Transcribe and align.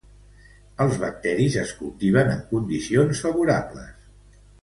Els 0.85 0.95
bacteris 1.03 1.57
es 1.65 1.73
cultiven 1.81 2.33
en 2.37 2.41
condicions 2.55 3.21
favorables. 3.27 4.11